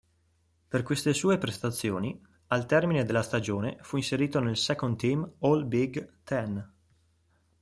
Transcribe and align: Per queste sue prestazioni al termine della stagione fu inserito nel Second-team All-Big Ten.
Per 0.67 0.81
queste 0.81 1.13
sue 1.13 1.37
prestazioni 1.37 2.19
al 2.47 2.65
termine 2.65 3.03
della 3.03 3.21
stagione 3.21 3.77
fu 3.81 3.97
inserito 3.97 4.39
nel 4.39 4.57
Second-team 4.57 5.33
All-Big 5.41 6.21
Ten. 6.23 6.73